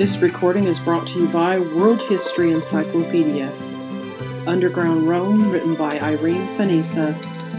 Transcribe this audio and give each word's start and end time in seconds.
This 0.00 0.22
recording 0.22 0.64
is 0.64 0.80
brought 0.80 1.06
to 1.08 1.20
you 1.20 1.28
by 1.28 1.58
World 1.58 2.00
History 2.00 2.52
Encyclopedia. 2.52 3.52
Underground 4.46 5.06
Rome, 5.06 5.50
written 5.50 5.74
by 5.74 6.00
Irene 6.00 6.48
Fanizza 6.56 7.14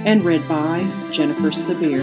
and 0.08 0.24
read 0.24 0.48
by 0.48 0.92
Jennifer 1.12 1.52
Sabir. 1.52 2.02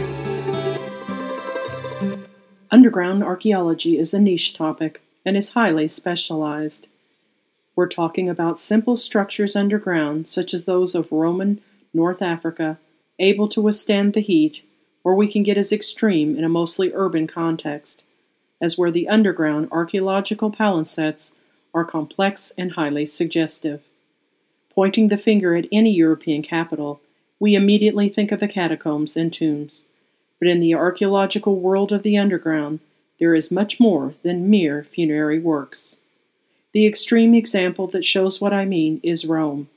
Underground 2.71 3.25
archaeology 3.25 3.99
is 3.99 4.15
a 4.15 4.21
niche 4.21 4.55
topic 4.55 5.03
and 5.27 5.37
is 5.37 5.55
highly 5.55 5.89
specialized. 5.89 6.87
We're 7.75 7.89
talking 7.89 8.29
about 8.29 8.61
simple 8.61 8.95
structures 8.95 9.57
underground, 9.57 10.29
such 10.29 10.55
as 10.55 10.67
those 10.67 10.95
of 10.95 11.11
Roman 11.11 11.61
North 11.93 12.23
Africa, 12.23 12.79
able 13.19 13.49
to 13.49 13.61
withstand 13.61 14.15
the 14.15 14.21
heat, 14.21 14.65
or 15.03 15.17
we 15.17 15.27
can 15.27 15.43
get 15.43 15.59
as 15.59 15.73
extreme 15.73 16.37
in 16.37 16.45
a 16.45 16.49
mostly 16.49 16.93
urban 16.95 17.27
context 17.27 18.05
as 18.61 18.77
where 18.77 18.91
the 18.91 19.09
underground 19.09 19.69
archaeological 19.71 20.51
palimpsests 20.51 21.35
are 21.75 21.85
complex 21.85 22.53
and 22.59 22.73
highly 22.73 23.07
suggestive. 23.07 23.83
Pointing 24.75 25.09
the 25.09 25.17
finger 25.17 25.55
at 25.55 25.69
any 25.71 25.93
European 25.93 26.43
capital, 26.43 27.01
we 27.41 27.55
immediately 27.55 28.09
think 28.09 28.33
of 28.33 28.41
the 28.41 28.49
catacombs 28.49 29.17
and 29.17 29.33
tombs. 29.33 29.87
But 30.39 30.49
in 30.49 30.61
the 30.61 30.75
archaeological 30.75 31.57
world 31.57 31.93
of 31.93 32.03
the 32.03 32.17
underground, 32.17 32.81
there 33.19 33.35
is 33.35 33.51
much 33.51 33.81
more 33.81 34.15
than 34.23 34.49
mere 34.49 34.85
funerary 34.85 35.39
works. 35.39 36.01
The 36.73 36.87
extreme 36.87 37.35
example 37.35 37.87
that 37.89 38.05
shows 38.05 38.41
what 38.41 38.53
I 38.53 38.65
mean 38.65 39.01
is 39.03 39.27
Rome. 39.27 39.69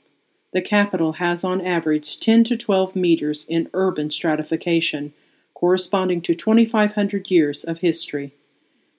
The 0.52 0.62
capital 0.62 1.14
has 1.14 1.42
on 1.42 1.60
average 1.60 2.20
10 2.20 2.44
to 2.44 2.56
12 2.56 2.94
meters 2.94 3.46
in 3.46 3.70
urban 3.72 4.10
stratification, 4.10 5.14
corresponding 5.54 6.20
to 6.22 6.34
2,500 6.34 7.30
years 7.30 7.64
of 7.64 7.78
history. 7.78 8.32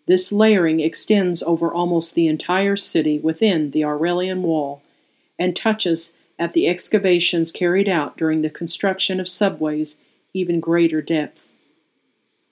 This 0.06 0.32
layering 0.32 0.80
extends 0.80 1.42
over 1.44 1.74
almost 1.74 2.14
the 2.14 2.28
entire 2.28 2.76
city 2.76 3.20
within 3.20 3.72
the 3.72 3.84
Aurelian 3.86 4.44
Wall 4.44 4.82
and 5.40 5.56
touches 5.56 6.14
at 6.38 6.54
the 6.54 6.68
excavations 6.68 7.52
carried 7.52 7.88
out 7.88 8.18
during 8.18 8.42
the 8.42 8.50
construction 8.50 9.20
of 9.20 9.30
subways 9.30 10.02
even 10.34 10.60
greater 10.60 11.02
depths. 11.02 11.56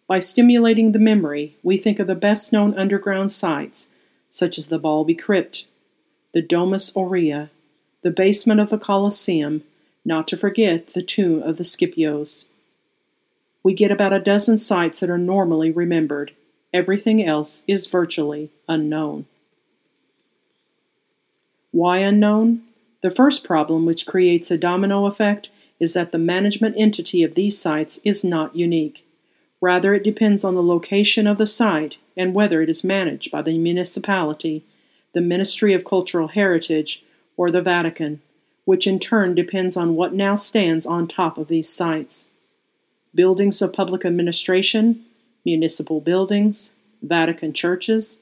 By 0.07 0.19
stimulating 0.19 0.91
the 0.91 0.99
memory, 0.99 1.55
we 1.63 1.77
think 1.77 1.99
of 1.99 2.07
the 2.07 2.15
best 2.15 2.53
known 2.53 2.77
underground 2.77 3.31
sites, 3.31 3.89
such 4.29 4.57
as 4.57 4.67
the 4.67 4.79
Balbi 4.79 5.17
Crypt, 5.17 5.67
the 6.33 6.41
Domus 6.41 6.95
Aurea, 6.95 7.49
the 8.01 8.11
basement 8.11 8.59
of 8.59 8.69
the 8.69 8.77
Colosseum, 8.77 9.63
not 10.05 10.27
to 10.27 10.37
forget 10.37 10.87
the 10.87 11.01
tomb 11.01 11.41
of 11.43 11.57
the 11.57 11.63
Scipios. 11.63 12.47
We 13.63 13.73
get 13.73 13.91
about 13.91 14.13
a 14.13 14.19
dozen 14.19 14.57
sites 14.57 14.99
that 15.01 15.09
are 15.09 15.17
normally 15.17 15.71
remembered 15.71 16.31
Everything 16.73 17.23
else 17.23 17.63
is 17.67 17.87
virtually 17.87 18.49
unknown. 18.67 19.25
Why 21.71 21.99
unknown? 21.99 22.63
The 23.01 23.11
first 23.11 23.43
problem, 23.43 23.85
which 23.85 24.05
creates 24.05 24.51
a 24.51 24.57
domino 24.57 25.05
effect, 25.05 25.49
is 25.79 25.93
that 25.95 26.11
the 26.11 26.17
management 26.17 26.75
entity 26.77 27.23
of 27.23 27.35
these 27.35 27.59
sites 27.59 27.99
is 28.05 28.23
not 28.23 28.55
unique. 28.55 29.05
Rather, 29.59 29.93
it 29.93 30.03
depends 30.03 30.43
on 30.43 30.55
the 30.55 30.63
location 30.63 31.27
of 31.27 31.37
the 31.37 31.45
site 31.45 31.97
and 32.15 32.33
whether 32.33 32.61
it 32.61 32.69
is 32.69 32.83
managed 32.83 33.31
by 33.31 33.41
the 33.41 33.57
municipality, 33.57 34.63
the 35.13 35.21
Ministry 35.21 35.73
of 35.73 35.85
Cultural 35.85 36.29
Heritage, 36.29 37.03
or 37.37 37.51
the 37.51 37.61
Vatican, 37.61 38.21
which 38.65 38.87
in 38.87 38.99
turn 38.99 39.35
depends 39.35 39.75
on 39.75 39.95
what 39.95 40.13
now 40.13 40.35
stands 40.35 40.85
on 40.85 41.07
top 41.07 41.37
of 41.37 41.47
these 41.47 41.71
sites. 41.71 42.29
Buildings 43.13 43.61
of 43.61 43.73
public 43.73 44.05
administration, 44.05 45.03
municipal 45.45 45.99
buildings, 46.01 46.75
Vatican 47.01 47.53
churches. 47.53 48.21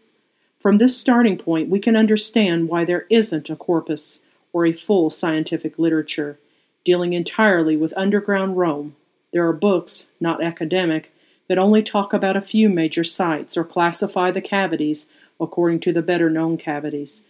From 0.60 0.78
this 0.78 1.00
starting 1.00 1.38
point, 1.38 1.70
we 1.70 1.80
can 1.80 1.96
understand 1.96 2.70
why 2.70 2.86
there 2.86 3.06
isn't 3.10 3.50
a 3.50 3.56
corpus 3.56 4.24
or 4.54 4.66
a 4.66 4.74
full 4.74 5.10
scientific 5.10 5.78
literature 5.78 6.38
dealing 6.86 7.14
entirely 7.14 7.76
with 7.78 7.94
underground 7.96 8.58
Rome. 8.58 8.96
There 9.32 9.48
are 9.48 9.54
books, 9.54 10.12
not 10.20 10.44
academic, 10.44 11.14
that 11.48 11.60
only 11.60 11.84
talk 11.84 12.14
about 12.14 12.38
a 12.38 12.42
few 12.42 12.70
major 12.70 13.04
sites 13.04 13.58
or 13.58 13.64
classify 13.64 14.32
the 14.32 14.42
cavities 14.42 15.10
according 15.40 15.80
to 15.82 15.94
the 15.94 16.02
better 16.02 16.30
known 16.30 16.58
cavities. 16.58 17.26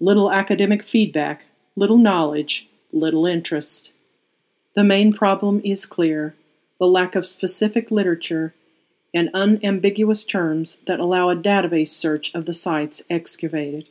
Little 0.00 0.30
academic 0.30 0.82
feedback, 0.82 1.46
little 1.76 1.96
knowledge, 1.96 2.68
little 2.92 3.26
interest. 3.26 3.92
The 4.74 4.84
main 4.84 5.12
problem 5.12 5.60
is 5.64 5.86
clear 5.86 6.34
the 6.78 6.86
lack 6.86 7.14
of 7.14 7.24
specific 7.24 7.90
literature 7.90 8.54
and 9.14 9.30
unambiguous 9.32 10.24
terms 10.24 10.78
that 10.86 10.98
allow 10.98 11.30
a 11.30 11.36
database 11.36 11.88
search 11.88 12.34
of 12.34 12.44
the 12.44 12.52
sites 12.52 13.04
excavated. 13.08 13.88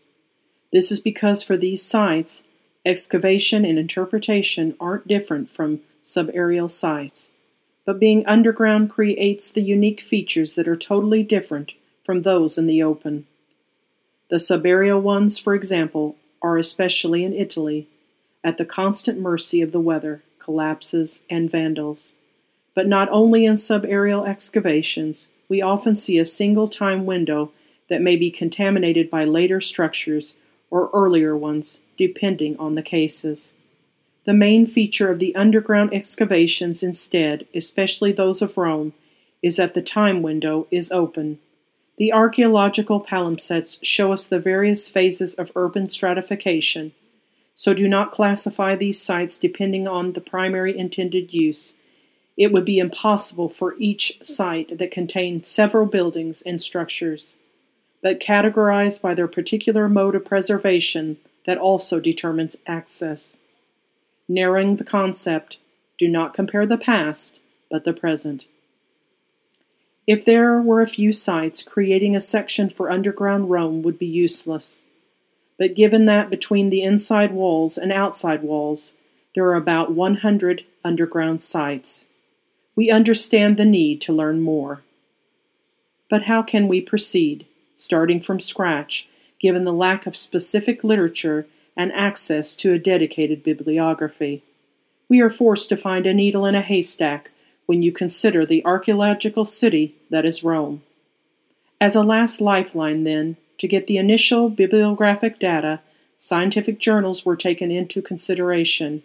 This 0.74 0.92
is 0.92 1.00
because 1.00 1.42
for 1.42 1.56
these 1.56 1.82
sites, 1.82 2.44
excavation 2.86 3.64
and 3.64 3.80
interpretation 3.80 4.76
aren't 4.80 5.08
different 5.08 5.50
from 5.50 5.80
subaerial 6.04 6.70
sites, 6.70 7.32
but 7.86 8.00
being 8.00 8.26
underground 8.26 8.90
creates 8.90 9.50
the 9.50 9.62
unique 9.62 10.02
features 10.02 10.56
that 10.56 10.68
are 10.68 10.76
totally 10.76 11.24
different 11.24 11.72
from 12.04 12.24
those 12.24 12.58
in 12.58 12.68
the 12.68 12.84
open. 12.84 13.26
The 14.30 14.36
subaerial 14.36 15.02
ones, 15.02 15.40
for 15.40 15.56
example, 15.56 16.18
are 16.42 16.58
especially 16.58 17.24
in 17.24 17.34
Italy, 17.34 17.88
at 18.44 18.58
the 18.58 18.66
constant 18.66 19.20
mercy 19.20 19.62
of 19.62 19.72
the 19.72 19.80
weather, 19.80 20.22
collapses, 20.40 21.24
and 21.30 21.50
vandals. 21.50 22.16
But 22.76 22.88
not 22.88 23.10
only 23.12 23.46
in 23.46 23.54
subaerial 23.54 24.28
excavations, 24.28 25.32
we 25.48 25.62
often 25.62 25.96
see 25.96 26.18
a 26.18 26.26
single 26.26 26.68
time 26.68 27.06
window 27.06 27.52
that 27.90 28.02
may 28.02 28.16
be 28.16 28.32
contaminated 28.32 29.10
by 29.10 29.26
later 29.26 29.62
structures 29.62 30.38
or 30.72 30.90
earlier 30.94 31.38
ones, 31.38 31.84
depending 31.98 32.58
on 32.58 32.76
the 32.76 32.82
cases. 32.82 33.58
The 34.26 34.34
main 34.34 34.66
feature 34.66 35.12
of 35.12 35.20
the 35.20 35.36
underground 35.36 35.94
excavations, 35.94 36.82
instead, 36.82 37.46
especially 37.54 38.12
those 38.12 38.42
of 38.42 38.58
Rome, 38.58 38.94
is 39.44 39.58
that 39.58 39.74
the 39.74 39.82
time 39.82 40.24
window 40.24 40.66
is 40.72 40.92
open. 40.92 41.40
The 41.98 42.12
archaeological 42.12 43.02
palimpsests 43.02 43.80
show 43.84 44.12
us 44.12 44.26
the 44.26 44.40
various 44.40 44.90
phases 44.90 45.36
of 45.36 45.52
urban 45.56 45.90
stratification, 45.90 46.94
so 47.54 47.74
do 47.74 47.88
not 47.88 48.12
classify 48.12 48.76
these 48.76 49.00
sites 49.00 49.38
depending 49.38 49.88
on 49.88 50.14
the 50.14 50.22
primary 50.22 50.76
intended 50.76 51.34
use 51.34 51.78
it 52.38 52.52
would 52.52 52.66
be 52.66 52.80
impossible 52.80 53.50
for 53.50 53.76
each 53.78 54.18
site 54.24 54.78
that 54.78 54.92
contained 54.92 55.46
several 55.46 55.86
buildings 55.86 56.42
and 56.42 56.62
structures, 56.62 57.38
but 58.02 58.20
categorized 58.20 59.02
by 59.02 59.14
their 59.14 59.28
particular 59.28 59.88
mode 59.88 60.16
of 60.16 60.26
preservation 60.26 61.18
that 61.46 61.58
also 61.58 62.00
determines 62.00 62.58
access. 62.66 63.40
Narrowing 64.28 64.78
the 64.78 64.84
concept, 64.84 65.60
do 65.98 66.08
not 66.08 66.34
compare 66.34 66.66
the 66.66 66.78
past, 66.78 67.42
but 67.70 67.84
the 67.84 67.94
present. 67.94 68.48
If 70.06 70.26
there 70.26 70.60
were 70.60 70.82
a 70.82 70.88
few 70.88 71.14
sites, 71.14 71.64
creating 71.64 72.16
a 72.16 72.20
section 72.20 72.70
for 72.70 72.90
underground 72.90 73.50
Rome 73.50 73.84
would 73.84 73.98
be 73.98 74.06
useless. 74.06 74.86
But 75.58 75.76
given 75.76 76.06
that 76.06 76.30
between 76.30 76.70
the 76.70 76.82
inside 76.82 77.32
walls 77.32 77.78
and 77.78 77.92
outside 77.92 78.44
walls, 78.44 78.98
there 79.34 79.46
are 79.46 79.56
about 79.56 79.92
100 79.92 80.66
underground 80.84 81.42
sites, 81.42 82.08
we 82.76 82.90
understand 82.90 83.58
the 83.58 83.66
need 83.66 84.02
to 84.02 84.14
learn 84.14 84.42
more. 84.42 84.82
But 86.10 86.24
how 86.24 86.42
can 86.42 86.68
we 86.68 86.82
proceed, 86.82 87.46
starting 87.76 88.20
from 88.20 88.40
scratch, 88.40 89.08
given 89.40 89.64
the 89.64 89.74
lack 89.74 90.06
of 90.06 90.16
specific 90.16 90.84
literature 90.84 91.48
and 91.76 91.92
access 91.94 92.56
to 92.58 92.74
a 92.74 92.80
dedicated 92.80 93.44
bibliography? 93.44 94.44
We 95.10 95.22
are 95.22 95.30
forced 95.30 95.70
to 95.70 95.78
find 95.78 96.08
a 96.08 96.14
needle 96.14 96.46
in 96.46 96.56
a 96.56 96.62
haystack 96.62 97.32
when 97.66 97.82
you 97.82 97.92
consider 97.92 98.46
the 98.46 98.64
archaeological 98.66 99.46
city 99.46 99.96
that 100.10 100.26
is 100.26 100.44
Rome. 100.44 100.84
As 101.80 101.96
a 101.96 102.04
last 102.04 102.42
lifeline, 102.42 103.04
then, 103.04 103.38
to 103.58 103.68
get 103.68 103.88
the 103.88 103.98
initial 103.98 104.50
bibliographic 104.50 105.40
data, 105.40 105.82
scientific 106.18 106.80
journals 106.80 107.26
were 107.26 107.36
taken 107.36 107.72
into 107.72 108.02
consideration 108.02 109.04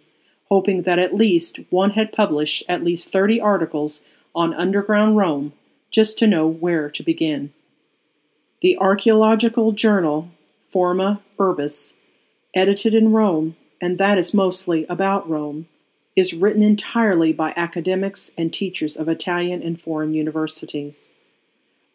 hoping 0.49 0.81
that 0.83 0.99
at 0.99 1.13
least 1.13 1.59
one 1.69 1.91
had 1.91 2.11
published 2.11 2.63
at 2.67 2.83
least 2.83 3.11
30 3.11 3.39
articles 3.39 4.03
on 4.33 4.53
underground 4.53 5.17
Rome 5.17 5.53
just 5.91 6.17
to 6.19 6.27
know 6.27 6.47
where 6.47 6.89
to 6.89 7.03
begin. 7.03 7.53
The 8.61 8.77
archaeological 8.77 9.71
journal 9.71 10.29
Forma 10.69 11.21
Urbis, 11.39 11.95
edited 12.53 12.93
in 12.93 13.11
Rome, 13.11 13.55
and 13.81 13.97
that 13.97 14.17
is 14.17 14.33
mostly 14.33 14.85
about 14.87 15.27
Rome, 15.27 15.67
is 16.15 16.33
written 16.33 16.61
entirely 16.61 17.31
by 17.31 17.53
academics 17.55 18.31
and 18.37 18.53
teachers 18.53 18.97
of 18.97 19.07
Italian 19.07 19.63
and 19.63 19.79
foreign 19.79 20.13
universities. 20.13 21.11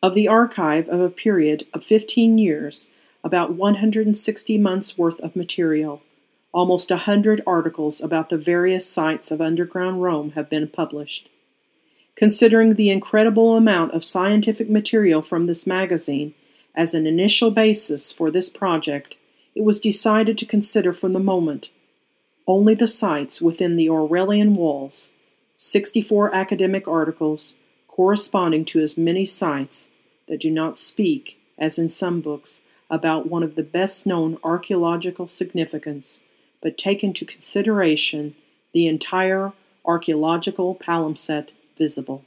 Of 0.03 0.15
the 0.15 0.27
archive 0.27 0.89
of 0.89 1.01
a 1.01 1.11
period 1.11 1.67
of 1.73 1.85
15 1.85 2.39
years, 2.39 2.91
about 3.23 3.55
160 3.55 4.59
months' 4.59 4.99
worth 4.99 5.21
of 5.21 5.37
material 5.37 6.03
Almost 6.55 6.93
a 6.93 6.99
hundred 6.99 7.43
articles 7.49 8.01
about 8.01 8.29
the 8.29 8.39
various 8.39 8.89
sites 8.89 9.33
of 9.33 9.41
underground 9.41 10.03
Rome 10.03 10.31
have 10.31 10.49
been 10.49 10.69
published. 10.69 11.29
Considering 12.15 12.75
the 12.75 12.91
incredible 12.91 13.57
amount 13.57 13.93
of 13.93 14.05
scientific 14.05 14.71
material 14.71 15.21
from 15.21 15.47
this 15.47 15.67
magazine, 15.67 16.33
as 16.73 16.95
an 16.95 17.09
initial 17.09 17.51
basis 17.51 18.13
for 18.13 18.31
this 18.31 18.49
project, 18.49 19.17
it 19.57 19.65
was 19.65 19.81
decided 19.81 20.39
to 20.39 20.47
consider 20.47 20.93
for 20.93 21.09
the 21.09 21.19
moment 21.19 21.71
only 22.47 22.75
the 22.75 22.87
sites 22.87 23.43
within 23.43 23.75
the 23.75 23.89
Aurelian 23.89 24.55
walls, 24.55 25.15
64 25.57 26.33
academic 26.35 26.87
articles 26.87 27.57
corresponding 27.89 28.65
to 28.67 28.81
as 28.81 28.99
many 28.99 29.25
sites 29.25 29.91
that 30.29 30.41
do 30.41 30.51
not 30.51 30.77
speak, 30.77 31.41
as 31.59 31.81
in 31.81 31.89
some 31.89 32.21
books, 32.21 32.65
about 32.91 33.29
one 33.29 33.43
of 33.43 33.55
the 33.57 33.63
best 33.63 34.07
known 34.07 34.37
archaeological 34.45 35.27
significance, 35.27 36.23
but 36.65 36.79
take 36.79 37.05
into 37.05 37.27
consideration 37.27 38.35
the 38.73 38.89
entire 38.89 39.53
archaeological 39.85 40.75
palimpsest 40.75 41.51
visible. 41.77 42.25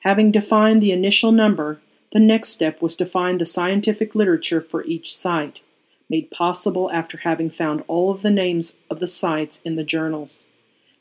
Having 0.00 0.32
defined 0.32 0.80
the 0.80 0.90
initial 0.90 1.30
number, 1.30 1.80
the 2.12 2.18
next 2.18 2.48
step 2.48 2.80
was 2.80 2.96
to 2.96 3.04
find 3.04 3.38
the 3.38 3.44
scientific 3.44 4.14
literature 4.14 4.62
for 4.62 4.82
each 4.84 5.14
site, 5.14 5.60
made 6.08 6.30
possible 6.30 6.90
after 6.90 7.18
having 7.18 7.50
found 7.50 7.84
all 7.86 8.10
of 8.10 8.22
the 8.22 8.30
names 8.30 8.78
of 8.88 9.00
the 9.00 9.06
sites 9.06 9.60
in 9.62 9.74
the 9.74 9.84
journals, 9.84 10.48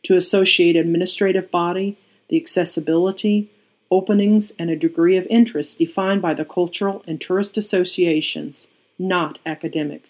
to 0.04 0.18
associate 0.18 0.76
administrative 0.76 1.50
body, 1.50 1.98
the 2.28 2.36
accessibility, 2.36 3.50
openings, 3.90 4.52
and 4.60 4.70
a 4.70 4.76
degree 4.76 5.16
of 5.16 5.26
interest 5.30 5.80
defined 5.80 6.22
by 6.22 6.34
the 6.34 6.44
cultural 6.44 7.02
and 7.08 7.22
tourist 7.22 7.58
associations, 7.58 8.74
not 9.00 9.40
academic. 9.46 10.10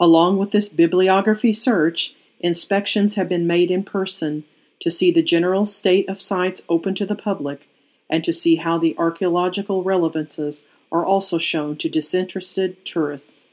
Along 0.00 0.38
with 0.38 0.50
this 0.50 0.70
bibliography 0.70 1.52
search, 1.52 2.14
inspections 2.40 3.16
have 3.16 3.28
been 3.28 3.46
made 3.46 3.70
in 3.70 3.84
person 3.84 4.44
to 4.80 4.88
see 4.88 5.10
the 5.10 5.22
general 5.22 5.66
state 5.66 6.08
of 6.08 6.22
sites 6.22 6.62
open 6.70 6.94
to 6.94 7.04
the 7.04 7.14
public 7.14 7.68
and 8.08 8.24
to 8.24 8.32
see 8.32 8.56
how 8.56 8.78
the 8.78 8.96
archaeological 8.96 9.84
relevances 9.84 10.66
are 10.90 11.04
also 11.04 11.36
shown 11.36 11.76
to 11.76 11.88
disinterested 11.88 12.82
tourists. 12.84 13.44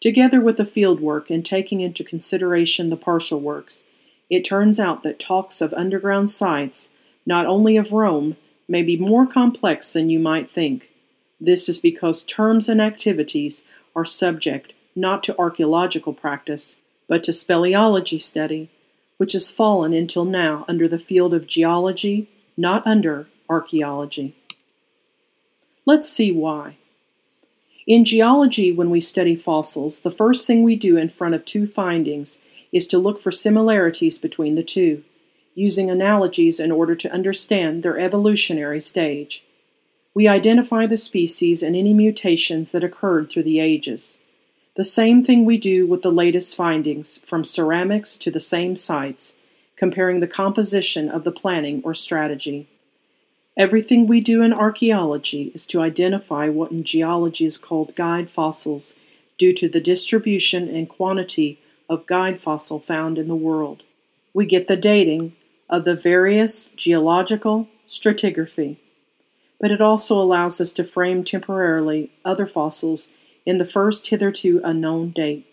Together 0.00 0.40
with 0.40 0.56
the 0.56 0.64
field 0.64 1.00
work 1.00 1.28
and 1.28 1.44
taking 1.44 1.80
into 1.80 2.04
consideration 2.04 2.88
the 2.88 2.96
partial 2.96 3.40
works, 3.40 3.86
it 4.30 4.44
turns 4.44 4.78
out 4.78 5.02
that 5.02 5.18
talks 5.18 5.60
of 5.60 5.74
underground 5.74 6.30
sites, 6.30 6.92
not 7.26 7.46
only 7.46 7.76
of 7.76 7.92
Rome, 7.92 8.36
may 8.68 8.82
be 8.82 8.96
more 8.96 9.26
complex 9.26 9.92
than 9.92 10.08
you 10.08 10.20
might 10.20 10.48
think. 10.48 10.92
This 11.40 11.68
is 11.68 11.80
because 11.80 12.24
terms 12.24 12.68
and 12.68 12.80
activities 12.80 13.66
are 13.96 14.04
subject 14.04 14.72
not 14.94 15.22
to 15.24 15.38
archaeological 15.38 16.12
practice, 16.12 16.80
but 17.08 17.22
to 17.24 17.32
speleology 17.32 18.20
study, 18.20 18.70
which 19.16 19.32
has 19.32 19.50
fallen 19.50 19.92
until 19.92 20.24
now 20.24 20.64
under 20.68 20.88
the 20.88 20.98
field 20.98 21.34
of 21.34 21.46
geology, 21.46 22.28
not 22.56 22.86
under 22.86 23.28
archaeology. 23.48 24.34
Let's 25.86 26.08
see 26.08 26.30
why. 26.30 26.76
In 27.86 28.04
geology, 28.04 28.70
when 28.70 28.90
we 28.90 29.00
study 29.00 29.34
fossils, 29.34 30.02
the 30.02 30.10
first 30.10 30.46
thing 30.46 30.62
we 30.62 30.76
do 30.76 30.96
in 30.96 31.08
front 31.08 31.34
of 31.34 31.44
two 31.44 31.66
findings 31.66 32.42
is 32.70 32.86
to 32.86 32.98
look 32.98 33.18
for 33.18 33.32
similarities 33.32 34.18
between 34.18 34.54
the 34.54 34.62
two, 34.62 35.02
using 35.54 35.90
analogies 35.90 36.60
in 36.60 36.70
order 36.70 36.94
to 36.94 37.12
understand 37.12 37.82
their 37.82 37.98
evolutionary 37.98 38.80
stage. 38.80 39.44
We 40.14 40.28
identify 40.28 40.86
the 40.86 40.96
species 40.96 41.62
and 41.62 41.74
any 41.74 41.92
mutations 41.92 42.72
that 42.72 42.84
occurred 42.84 43.28
through 43.28 43.44
the 43.44 43.58
ages. 43.58 44.20
The 44.76 44.84
same 44.84 45.24
thing 45.24 45.44
we 45.44 45.58
do 45.58 45.86
with 45.86 46.02
the 46.02 46.10
latest 46.10 46.54
findings 46.54 47.18
from 47.24 47.42
ceramics 47.42 48.16
to 48.18 48.30
the 48.30 48.40
same 48.40 48.76
sites, 48.76 49.36
comparing 49.76 50.20
the 50.20 50.28
composition 50.28 51.08
of 51.08 51.24
the 51.24 51.32
planning 51.32 51.82
or 51.84 51.92
strategy. 51.92 52.68
Everything 53.56 54.06
we 54.06 54.20
do 54.20 54.42
in 54.42 54.52
archaeology 54.52 55.50
is 55.54 55.66
to 55.66 55.82
identify 55.82 56.48
what 56.48 56.70
in 56.70 56.84
geology 56.84 57.44
is 57.44 57.58
called 57.58 57.96
guide 57.96 58.30
fossils 58.30 58.98
due 59.38 59.52
to 59.54 59.68
the 59.68 59.80
distribution 59.80 60.68
and 60.68 60.88
quantity 60.88 61.58
of 61.88 62.06
guide 62.06 62.38
fossil 62.38 62.78
found 62.78 63.18
in 63.18 63.26
the 63.26 63.34
world. 63.34 63.82
We 64.32 64.46
get 64.46 64.68
the 64.68 64.76
dating 64.76 65.34
of 65.68 65.84
the 65.84 65.96
various 65.96 66.66
geological 66.76 67.68
stratigraphy, 67.88 68.76
but 69.60 69.72
it 69.72 69.80
also 69.80 70.20
allows 70.20 70.60
us 70.60 70.72
to 70.74 70.84
frame 70.84 71.24
temporarily 71.24 72.12
other 72.24 72.46
fossils 72.46 73.12
in 73.44 73.58
the 73.58 73.64
first 73.64 74.08
hitherto 74.08 74.60
unknown 74.64 75.10
date. 75.10 75.46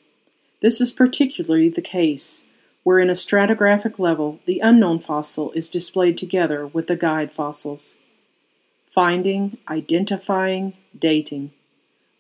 This 0.62 0.82
is 0.82 0.94
particularly 0.94 1.70
the 1.70 1.82
case 1.82 2.46
where 2.84 3.00
in 3.00 3.10
a 3.10 3.14
stratigraphic 3.14 4.00
level 4.00 4.40
the 4.46 4.60
unknown 4.60 5.00
fossil 5.00 5.52
is 5.52 5.70
displayed 5.70 6.18
together 6.18 6.66
with 6.66 6.88
the 6.88 6.96
guide 6.96 7.32
fossils. 7.32 7.98
Finding, 8.90 9.58
identifying, 9.68 10.74
dating. 10.98 11.52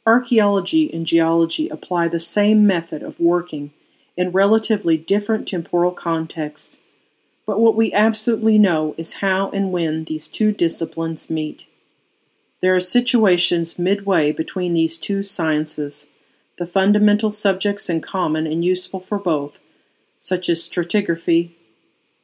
Archaeology 0.05 0.93
and 0.93 1.05
geology 1.05 1.69
apply 1.69 2.07
the 2.07 2.19
same 2.19 2.67
method 2.67 3.01
of 3.01 3.19
working 3.19 3.71
in 4.17 4.31
relatively 4.31 4.97
different 4.97 5.47
temporal 5.47 5.91
contexts, 5.91 6.81
but 7.45 7.61
what 7.61 7.75
we 7.75 7.93
absolutely 7.93 8.57
know 8.57 8.93
is 8.97 9.15
how 9.15 9.49
and 9.51 9.71
when 9.71 10.03
these 10.03 10.27
two 10.27 10.51
disciplines 10.51 11.29
meet. 11.29 11.67
There 12.61 12.75
are 12.75 12.79
situations 12.79 13.77
midway 13.77 14.31
between 14.31 14.73
these 14.73 14.97
two 14.97 15.21
sciences, 15.21 16.09
the 16.57 16.65
fundamental 16.65 17.29
subjects 17.29 17.89
in 17.89 18.01
common 18.01 18.47
and 18.47 18.65
useful 18.65 18.99
for 18.99 19.19
both 19.19 19.59
such 20.17 20.49
as 20.49 20.59
stratigraphy, 20.59 21.51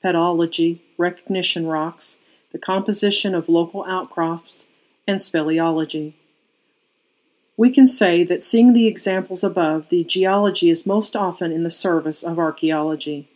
pedology, 0.04 0.80
recognition 0.98 1.68
rocks, 1.68 2.20
the 2.52 2.58
composition 2.58 3.34
of 3.36 3.50
local 3.50 3.86
outcrops, 3.86 4.70
and 5.08 5.20
speleology. 5.20 6.14
We 7.56 7.70
can 7.70 7.86
say 7.86 8.24
that 8.24 8.44
seeing 8.44 8.74
the 8.74 8.88
examples 8.88 9.44
above, 9.44 9.90
the 9.90 10.04
geology 10.04 10.70
is 10.70 10.88
most 10.88 11.16
often 11.16 11.52
in 11.52 11.64
the 11.64 11.70
service 11.70 12.24
of 12.24 12.40
archaeology. 12.40 13.30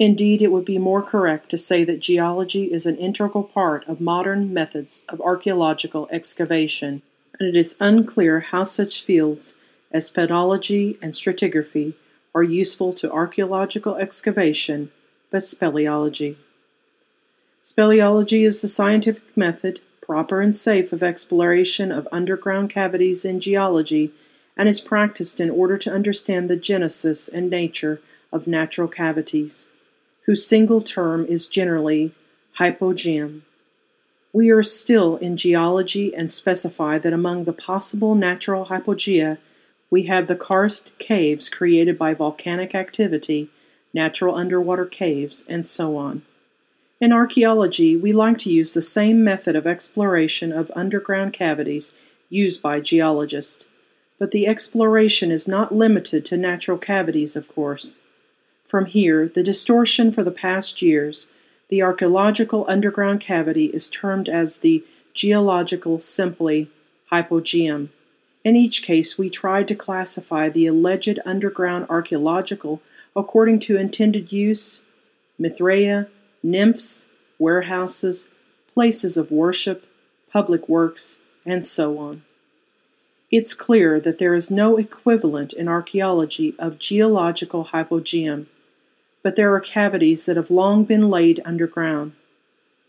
Indeed, 0.00 0.40
it 0.40 0.50
would 0.50 0.64
be 0.64 0.78
more 0.78 1.02
correct 1.02 1.50
to 1.50 1.58
say 1.58 1.84
that 1.84 2.00
geology 2.00 2.72
is 2.72 2.86
an 2.86 2.96
integral 2.96 3.44
part 3.44 3.86
of 3.86 4.00
modern 4.00 4.50
methods 4.52 5.04
of 5.10 5.20
archaeological 5.20 6.08
excavation, 6.10 7.02
and 7.38 7.46
it 7.46 7.54
is 7.54 7.76
unclear 7.80 8.40
how 8.40 8.62
such 8.62 9.04
fields 9.04 9.58
as 9.92 10.10
pedology 10.10 10.96
and 11.02 11.12
stratigraphy 11.12 11.92
are 12.34 12.42
useful 12.42 12.94
to 12.94 13.12
archaeological 13.12 13.96
excavation, 13.96 14.90
but 15.30 15.42
speleology. 15.42 16.36
Speleology 17.62 18.46
is 18.46 18.62
the 18.62 18.68
scientific 18.68 19.36
method, 19.36 19.80
proper 20.00 20.40
and 20.40 20.56
safe, 20.56 20.94
of 20.94 21.02
exploration 21.02 21.92
of 21.92 22.08
underground 22.10 22.70
cavities 22.70 23.26
in 23.26 23.38
geology 23.38 24.12
and 24.56 24.66
is 24.66 24.80
practiced 24.80 25.40
in 25.40 25.50
order 25.50 25.76
to 25.76 25.92
understand 25.92 26.48
the 26.48 26.56
genesis 26.56 27.28
and 27.28 27.50
nature 27.50 28.00
of 28.32 28.46
natural 28.46 28.88
cavities, 28.88 29.68
whose 30.26 30.46
single 30.46 30.80
term 30.80 31.26
is 31.26 31.46
generally 31.46 32.14
hypogeum. 32.58 33.42
We 34.32 34.50
are 34.50 34.62
still 34.62 35.16
in 35.16 35.36
geology 35.36 36.14
and 36.14 36.30
specify 36.30 36.98
that 36.98 37.12
among 37.12 37.44
the 37.44 37.52
possible 37.52 38.14
natural 38.14 38.66
hypogea 38.66 39.38
we 39.90 40.04
have 40.04 40.28
the 40.28 40.36
karst 40.36 40.96
caves 40.98 41.48
created 41.48 41.98
by 41.98 42.14
volcanic 42.14 42.74
activity, 42.74 43.50
natural 43.92 44.36
underwater 44.36 44.86
caves, 44.86 45.44
and 45.48 45.66
so 45.66 45.96
on. 45.96 46.22
In 47.00 47.12
archaeology, 47.12 47.96
we 47.96 48.12
like 48.12 48.38
to 48.38 48.52
use 48.52 48.72
the 48.72 48.82
same 48.82 49.24
method 49.24 49.56
of 49.56 49.66
exploration 49.66 50.52
of 50.52 50.70
underground 50.76 51.32
cavities 51.32 51.96
used 52.28 52.62
by 52.62 52.78
geologists. 52.78 53.66
But 54.18 54.30
the 54.30 54.46
exploration 54.46 55.32
is 55.32 55.48
not 55.48 55.74
limited 55.74 56.24
to 56.26 56.36
natural 56.36 56.78
cavities, 56.78 57.34
of 57.36 57.48
course. 57.48 58.00
From 58.70 58.86
here, 58.86 59.26
the 59.26 59.42
distortion 59.42 60.12
for 60.12 60.22
the 60.22 60.30
past 60.30 60.80
years, 60.80 61.32
the 61.70 61.82
archaeological 61.82 62.64
underground 62.68 63.20
cavity 63.20 63.64
is 63.64 63.90
termed 63.90 64.28
as 64.28 64.58
the 64.58 64.84
geological 65.12 65.98
simply 65.98 66.70
hypogeum. 67.10 67.88
In 68.44 68.54
each 68.54 68.84
case, 68.84 69.18
we 69.18 69.28
tried 69.28 69.66
to 69.66 69.74
classify 69.74 70.48
the 70.48 70.68
alleged 70.68 71.18
underground 71.26 71.86
archaeological 71.90 72.80
according 73.16 73.58
to 73.58 73.76
intended 73.76 74.30
use, 74.30 74.84
Mithraea, 75.40 76.06
nymphs, 76.40 77.08
warehouses, 77.40 78.28
places 78.72 79.16
of 79.16 79.32
worship, 79.32 79.84
public 80.32 80.68
works, 80.68 81.22
and 81.44 81.66
so 81.66 81.98
on. 81.98 82.22
It's 83.32 83.52
clear 83.52 83.98
that 83.98 84.18
there 84.18 84.34
is 84.34 84.48
no 84.48 84.76
equivalent 84.76 85.52
in 85.52 85.66
archaeology 85.66 86.54
of 86.56 86.78
geological 86.78 87.70
hypogeum, 87.72 88.46
but 89.22 89.36
there 89.36 89.54
are 89.54 89.60
cavities 89.60 90.26
that 90.26 90.36
have 90.36 90.50
long 90.50 90.84
been 90.84 91.10
laid 91.10 91.40
underground. 91.44 92.12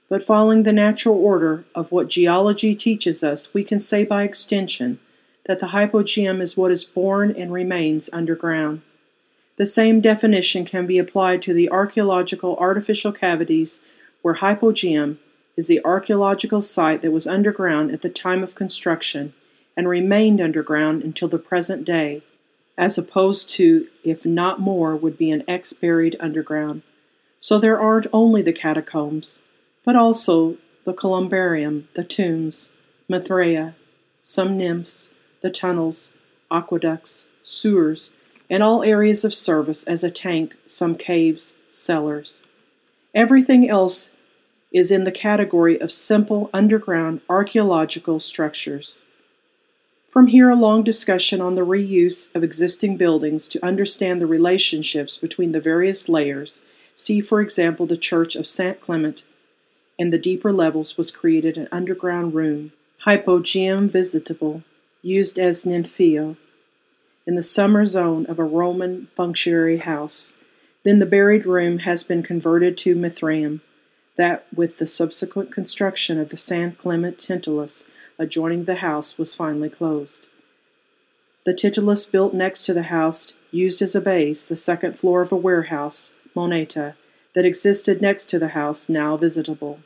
But 0.10 0.24
following 0.24 0.64
the 0.64 0.74
natural 0.74 1.16
order 1.16 1.64
of 1.74 1.92
what 1.92 2.10
geology 2.10 2.76
teaches 2.76 3.24
us, 3.24 3.54
we 3.54 3.64
can 3.64 3.80
say 3.80 4.04
by 4.04 4.24
extension 4.24 5.00
that 5.46 5.60
the 5.60 5.68
hypogeum 5.68 6.42
is 6.42 6.58
what 6.58 6.72
is 6.72 6.84
born 6.84 7.32
and 7.32 7.52
remains 7.52 8.10
underground. 8.12 8.82
The 9.58 9.66
same 9.66 10.02
definition 10.02 10.66
can 10.66 10.86
be 10.86 10.98
applied 10.98 11.42
to 11.44 11.54
the 11.54 11.70
archaeological 11.70 12.56
artificial 12.58 13.12
cavities 13.12 13.82
where 14.22 14.36
hypogeum 14.36 15.18
is 15.58 15.68
the 15.68 15.84
archaeological 15.86 16.62
site 16.62 17.02
that 17.02 17.12
was 17.12 17.28
underground 17.28 17.92
at 17.92 18.02
the 18.02 18.10
time 18.10 18.44
of 18.44 18.56
construction 18.56 19.34
and 19.76 19.88
remained 19.88 20.42
underground 20.42 21.04
until 21.04 21.28
the 21.28 21.38
present 21.38 21.86
day, 21.86 22.24
as 22.82 22.98
opposed 22.98 23.48
to, 23.52 23.88
if 24.04 24.26
not 24.26 24.60
more, 24.60 24.96
would 24.96 25.16
be 25.16 25.30
an 25.30 25.44
X 25.48 25.72
buried 25.72 26.18
underground. 26.20 26.82
So 27.38 27.60
there 27.60 27.80
aren't 27.80 28.08
only 28.12 28.42
the 28.42 28.52
catacombs, 28.52 29.44
but 29.86 29.96
also 29.96 30.58
the 30.84 30.94
columbarium, 30.94 31.88
the 31.94 32.04
tombs, 32.04 32.74
Mithraea, 33.08 33.76
some 34.24 34.58
nymphs, 34.58 35.12
the 35.42 35.52
tunnels, 35.52 36.16
aqueducts, 36.50 37.28
sewers, 37.44 38.16
and 38.50 38.64
all 38.64 38.82
areas 38.82 39.24
of 39.24 39.34
service 39.34 39.84
as 39.84 40.04
a 40.04 40.10
tank, 40.10 40.58
some 40.66 40.96
caves, 40.96 41.58
cellars. 41.70 42.42
Everything 43.14 43.70
else 43.70 44.14
is 44.72 44.92
in 44.92 45.04
the 45.04 45.12
category 45.12 45.80
of 45.80 45.92
simple 45.92 46.50
underground 46.52 47.22
archaeological 47.30 48.20
structures. 48.20 49.06
From 50.12 50.28
here, 50.28 50.50
a 50.50 50.56
long 50.58 50.84
discussion 50.84 51.40
on 51.40 51.56
the 51.56 51.66
reuse 51.66 52.36
of 52.36 52.44
existing 52.44 52.98
buildings 52.98 53.48
to 53.48 53.66
understand 53.66 54.20
the 54.20 54.28
relationships 54.28 55.18
between 55.18 55.54
the 55.54 55.62
various 55.62 56.10
layers. 56.10 56.66
See, 56.96 57.22
for 57.22 57.40
example, 57.40 57.86
the 57.86 57.96
Church 57.96 58.36
of 58.36 58.46
St. 58.46 58.82
Clement. 58.82 59.24
In 59.98 60.10
the 60.10 60.18
deeper 60.18 60.52
levels 60.52 60.98
was 60.98 61.12
created 61.12 61.56
an 61.56 61.70
underground 61.72 62.34
room, 62.34 62.74
hypogeum 63.06 63.90
visitable, 63.90 64.64
used 65.02 65.40
as 65.40 65.64
ninfeo, 65.64 66.36
in 67.26 67.36
the 67.36 67.42
summer 67.42 67.86
zone 67.86 68.26
of 68.26 68.38
a 68.38 68.44
Roman 68.44 69.08
functionary 69.16 69.78
house. 69.78 70.36
Then 70.84 71.00
the 71.00 71.06
buried 71.06 71.46
room 71.46 71.80
has 71.80 72.04
been 72.04 72.22
converted 72.22 72.78
to 72.80 72.96
Mithraeum, 72.96 73.62
that 74.18 74.46
with 74.54 74.78
the 74.78 74.88
subsequent 74.88 75.54
construction 75.54 76.20
of 76.20 76.30
the 76.30 76.38
San 76.38 76.74
Clement 76.74 77.18
Titulus 77.18 77.90
adjoining 78.18 78.66
the 78.66 78.76
house 78.76 79.18
was 79.18 79.36
finally 79.36 79.70
closed. 79.70 80.28
The 81.44 81.54
Titulus 81.54 82.06
built 82.06 82.34
next 82.34 82.66
to 82.66 82.74
the 82.74 82.84
house 82.84 83.34
used 83.52 83.82
as 83.82 83.96
a 83.96 84.02
base 84.02 84.48
the 84.48 84.56
second 84.56 84.98
floor 84.98 85.22
of 85.22 85.32
a 85.32 85.36
warehouse, 85.36 86.16
Moneta, 86.36 86.96
that 87.34 87.46
existed 87.46 88.02
next 88.02 88.28
to 88.28 88.40
the 88.40 88.50
house 88.50 88.90
now 88.90 89.18
visitable. 89.18 89.80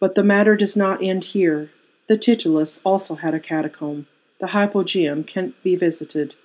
But 0.00 0.14
the 0.14 0.22
matter 0.22 0.56
does 0.56 0.76
not 0.76 1.02
end 1.02 1.24
here. 1.24 1.70
The 2.06 2.18
Titulus 2.18 2.80
also 2.84 3.16
had 3.16 3.34
a 3.34 3.40
catacomb. 3.40 4.06
The 4.40 4.48
hypogeum 4.48 5.26
can 5.26 5.54
be 5.62 5.74
visited, 5.74 6.36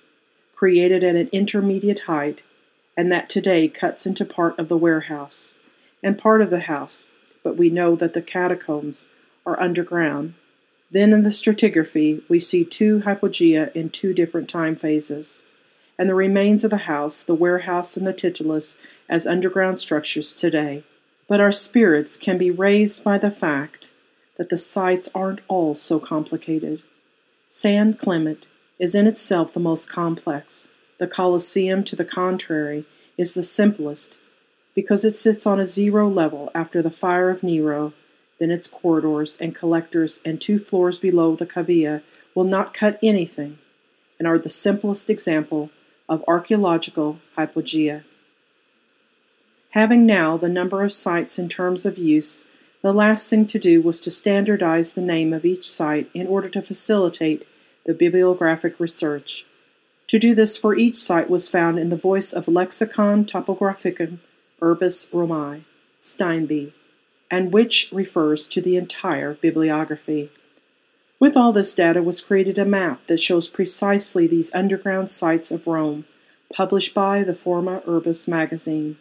created 0.54 1.04
at 1.04 1.16
an 1.16 1.28
intermediate 1.32 2.00
height, 2.00 2.42
and 2.96 3.10
that 3.12 3.28
today 3.28 3.68
cuts 3.68 4.06
into 4.06 4.24
part 4.24 4.58
of 4.58 4.68
the 4.68 4.76
warehouse 4.76 5.56
and 6.02 6.18
part 6.18 6.40
of 6.40 6.50
the 6.50 6.60
house, 6.60 7.08
but 7.42 7.56
we 7.56 7.70
know 7.70 7.96
that 7.96 8.12
the 8.12 8.22
catacombs 8.22 9.08
are 9.46 9.60
underground. 9.60 10.34
Then 10.94 11.12
in 11.12 11.24
the 11.24 11.30
stratigraphy, 11.30 12.22
we 12.28 12.38
see 12.38 12.64
two 12.64 13.00
hypogea 13.00 13.74
in 13.74 13.90
two 13.90 14.14
different 14.14 14.48
time 14.48 14.76
phases, 14.76 15.44
and 15.98 16.08
the 16.08 16.14
remains 16.14 16.62
of 16.62 16.70
the 16.70 16.86
house, 16.86 17.24
the 17.24 17.34
warehouse, 17.34 17.96
and 17.96 18.06
the 18.06 18.14
titulus 18.14 18.78
as 19.08 19.26
underground 19.26 19.80
structures 19.80 20.36
today. 20.36 20.84
But 21.28 21.40
our 21.40 21.50
spirits 21.50 22.16
can 22.16 22.38
be 22.38 22.52
raised 22.52 23.02
by 23.02 23.18
the 23.18 23.32
fact 23.32 23.90
that 24.36 24.50
the 24.50 24.56
sites 24.56 25.10
aren't 25.16 25.40
all 25.48 25.74
so 25.74 25.98
complicated. 25.98 26.84
San 27.48 27.94
Clement 27.94 28.46
is 28.78 28.94
in 28.94 29.08
itself 29.08 29.52
the 29.52 29.58
most 29.58 29.90
complex. 29.90 30.68
The 30.98 31.08
Colosseum, 31.08 31.82
to 31.84 31.96
the 31.96 32.04
contrary, 32.04 32.84
is 33.18 33.34
the 33.34 33.42
simplest 33.42 34.16
because 34.76 35.04
it 35.04 35.16
sits 35.16 35.44
on 35.44 35.58
a 35.58 35.66
zero 35.66 36.08
level 36.08 36.52
after 36.54 36.82
the 36.82 36.90
fire 36.90 37.30
of 37.30 37.42
Nero, 37.42 37.94
then 38.44 38.50
its 38.50 38.66
corridors 38.66 39.38
and 39.40 39.54
collectors 39.54 40.20
and 40.22 40.38
two 40.38 40.58
floors 40.58 40.98
below 40.98 41.34
the 41.34 41.46
cavea 41.46 42.02
will 42.34 42.44
not 42.44 42.74
cut 42.74 42.98
anything 43.02 43.56
and 44.18 44.28
are 44.28 44.38
the 44.38 44.50
simplest 44.50 45.08
example 45.08 45.70
of 46.10 46.22
archaeological 46.28 47.18
hypogea. 47.38 48.04
Having 49.70 50.04
now 50.04 50.36
the 50.36 50.50
number 50.50 50.84
of 50.84 50.92
sites 50.92 51.38
in 51.38 51.48
terms 51.48 51.86
of 51.86 51.96
use, 51.96 52.46
the 52.82 52.92
last 52.92 53.30
thing 53.30 53.46
to 53.46 53.58
do 53.58 53.80
was 53.80 53.98
to 54.00 54.10
standardize 54.10 54.92
the 54.92 55.00
name 55.00 55.32
of 55.32 55.46
each 55.46 55.66
site 55.66 56.10
in 56.12 56.26
order 56.26 56.50
to 56.50 56.60
facilitate 56.60 57.48
the 57.86 57.94
bibliographic 57.94 58.78
research. 58.78 59.46
To 60.08 60.18
do 60.18 60.34
this 60.34 60.58
for 60.58 60.76
each 60.76 60.96
site 60.96 61.30
was 61.30 61.48
found 61.48 61.78
in 61.78 61.88
the 61.88 61.96
voice 61.96 62.34
of 62.34 62.46
Lexicon 62.46 63.24
Topographicum 63.24 64.18
Urbis 64.60 65.08
Romae, 65.14 65.62
Steinby, 65.98 66.74
and 67.30 67.52
which 67.52 67.90
refers 67.92 68.46
to 68.48 68.60
the 68.60 68.76
entire 68.76 69.34
bibliography. 69.34 70.30
With 71.18 71.36
all 71.36 71.52
this 71.52 71.74
data 71.74 72.02
was 72.02 72.20
created 72.20 72.58
a 72.58 72.64
map 72.64 73.06
that 73.06 73.20
shows 73.20 73.48
precisely 73.48 74.26
these 74.26 74.54
underground 74.54 75.10
sites 75.10 75.50
of 75.50 75.66
Rome, 75.66 76.04
published 76.52 76.94
by 76.94 77.22
the 77.22 77.34
Forma 77.34 77.82
Urbis 77.86 78.28
magazine. 78.28 78.98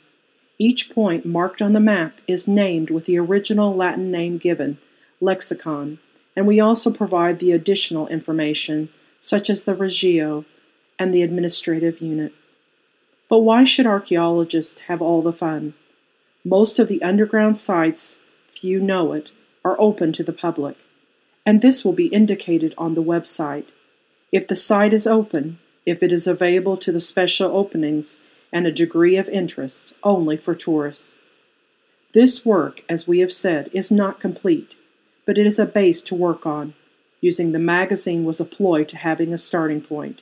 Each 0.58 0.89
point 0.89 1.25
marked 1.25 1.62
on 1.62 1.74
the 1.74 1.80
map 1.80 2.22
is 2.27 2.48
named 2.48 2.89
with 2.89 3.06
the 3.06 3.18
original 3.18 3.75
Latin 3.75 4.12
name 4.12 4.38
given, 4.38 4.77
lexicon, 5.20 6.00
and 6.36 6.48
we 6.48 6.60
also 6.60 6.92
provide 6.92 7.39
the 7.39 7.51
additional 7.51 8.08
information, 8.08 8.89
such 9.20 9.50
as 9.50 9.63
the 9.63 9.75
regio 9.75 10.46
and 10.98 11.13
the 11.13 11.24
administrative 11.24 12.01
unit. 12.01 12.34
But 13.30 13.39
why 13.39 13.63
should 13.63 13.88
archaeologists 13.88 14.80
have 14.82 15.01
all 15.01 15.22
the 15.22 15.34
fun? 15.34 15.74
Most 16.46 16.78
of 16.78 16.90
the 16.90 17.02
underground 17.02 17.58
sites, 17.58 18.20
few 18.50 18.82
know 18.82 19.14
it, 19.14 19.32
are 19.64 19.80
open 19.80 20.12
to 20.14 20.24
the 20.24 20.34
public, 20.34 20.76
and 21.46 21.62
this 21.62 21.86
will 21.86 21.94
be 21.94 22.08
indicated 22.08 22.74
on 22.78 22.96
the 22.96 23.04
website. 23.04 23.68
If 24.32 24.48
the 24.48 24.56
site 24.56 24.92
is 24.92 25.08
open, 25.08 25.60
if 25.86 26.04
it 26.04 26.12
is 26.12 26.28
available 26.28 26.76
to 26.78 26.92
the 26.92 27.00
special 27.00 27.56
openings 27.56 28.22
and 28.52 28.68
a 28.68 28.72
degree 28.72 29.16
of 29.16 29.30
interest 29.30 29.94
only 30.04 30.36
for 30.36 30.54
tourists. 30.54 31.18
This 32.14 32.46
work, 32.46 32.84
as 32.90 33.08
we 33.08 33.20
have 33.20 33.32
said, 33.32 33.70
is 33.74 33.92
not 33.92 34.20
complete, 34.20 34.76
but 35.26 35.38
it 35.38 35.46
is 35.46 35.60
a 35.60 35.66
base 35.66 36.02
to 36.04 36.16
work 36.16 36.46
on. 36.46 36.74
Using 37.22 37.54
the 37.54 37.60
magazine 37.60 38.26
was 38.26 38.40
a 38.42 38.46
ploy 38.46 38.84
to 38.84 38.98
having 38.98 39.32
a 39.32 39.38
starting 39.38 39.82
point. 39.82 40.22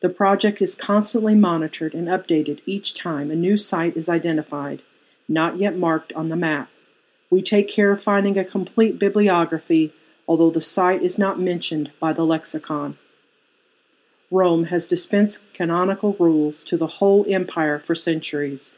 The 0.00 0.08
project 0.08 0.62
is 0.62 0.74
constantly 0.74 1.34
monitored 1.34 1.94
and 1.94 2.08
updated 2.08 2.60
each 2.66 2.94
time 2.94 3.30
a 3.30 3.36
new 3.36 3.56
site 3.56 3.96
is 3.96 4.08
identified, 4.08 4.82
not 5.28 5.58
yet 5.58 5.76
marked 5.76 6.12
on 6.12 6.28
the 6.28 6.36
map. 6.36 6.68
We 7.30 7.42
take 7.42 7.68
care 7.68 7.92
of 7.92 8.02
finding 8.02 8.36
a 8.36 8.44
complete 8.44 8.98
bibliography, 8.98 9.92
although 10.28 10.50
the 10.50 10.60
site 10.60 11.02
is 11.02 11.18
not 11.18 11.40
mentioned 11.40 11.90
by 11.98 12.12
the 12.12 12.24
lexicon. 12.24 12.98
Rome 14.30 14.64
has 14.64 14.88
dispensed 14.88 15.52
canonical 15.52 16.16
rules 16.18 16.64
to 16.64 16.76
the 16.76 16.86
whole 16.98 17.24
empire 17.28 17.78
for 17.78 17.94
centuries, 17.94 18.72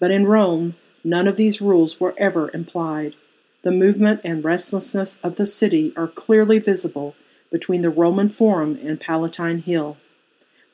but 0.00 0.10
in 0.10 0.26
Rome, 0.26 0.74
none 1.04 1.28
of 1.28 1.36
these 1.36 1.60
rules 1.60 2.00
were 2.00 2.14
ever 2.18 2.50
implied. 2.52 3.14
The 3.62 3.70
movement 3.70 4.20
and 4.24 4.44
restlessness 4.44 5.18
of 5.20 5.36
the 5.36 5.46
city 5.46 5.92
are 5.96 6.08
clearly 6.08 6.58
visible 6.58 7.14
between 7.50 7.80
the 7.80 7.90
Roman 7.90 8.28
Forum 8.28 8.78
and 8.82 9.00
Palatine 9.00 9.62
Hill 9.62 9.96